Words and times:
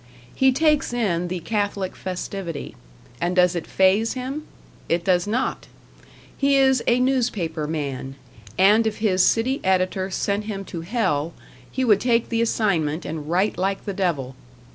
He 0.33 0.51
takes 0.51 0.93
in 0.93 1.27
the 1.27 1.41
Catholic 1.41 1.95
festivity; 1.95 2.75
and 3.21 3.35
does 3.35 3.55
it 3.55 3.67
phaze 3.67 4.13
him? 4.13 4.47
It 4.89 5.03
does 5.03 5.27
not! 5.27 5.67
He 6.35 6.55
is 6.55 6.81
a 6.87 6.99
newspaper 6.99 7.67
man, 7.67 8.15
and 8.57 8.87
if 8.87 8.97
his 8.97 9.23
city 9.23 9.61
editor 9.63 10.09
sent 10.09 10.45
him 10.45 10.65
to 10.65 10.81
hell, 10.81 11.33
he 11.71 11.85
would 11.85 11.99
take 12.01 12.29
the 12.29 12.41
assignment 12.41 13.05
and 13.05 13.29
write 13.29 13.59
like 13.59 13.85
the 13.85 13.93
devil. 13.93 14.35